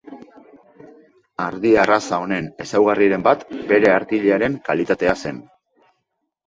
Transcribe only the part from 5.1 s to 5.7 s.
zen.